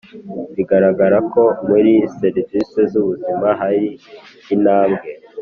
Biragaragara 0.55 1.17
ko 1.33 1.43
muri 1.67 1.93
serivisi 2.19 2.77
z’ 2.91 2.93
ubuzima 3.01 3.47
hari 3.59 3.85
intambwe. 4.55 5.07